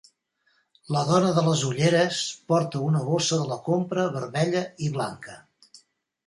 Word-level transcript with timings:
La 0.93 1.01
dona 1.09 1.27
de 1.39 1.43
les 1.47 1.61
ulleres 1.71 2.21
porta 2.53 2.81
una 2.87 3.03
bossa 3.11 3.39
de 3.43 3.47
la 3.53 3.59
compra 3.69 4.07
vermella 4.17 4.65
i 4.89 4.91
blanca. 4.99 5.37